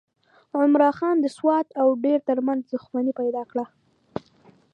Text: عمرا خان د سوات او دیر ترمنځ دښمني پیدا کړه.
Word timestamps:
عمرا 0.59 0.89
خان 0.97 1.15
د 1.21 1.25
سوات 1.37 1.67
او 1.81 1.87
دیر 2.03 2.19
ترمنځ 2.29 2.61
دښمني 2.73 3.13
پیدا 3.19 3.43
کړه. 3.51 3.65